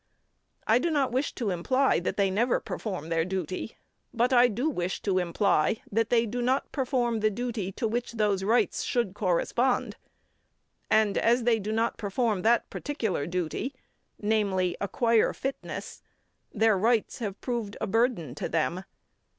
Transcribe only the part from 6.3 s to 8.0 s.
not perform the duty to